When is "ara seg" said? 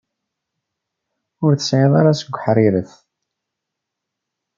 1.99-2.33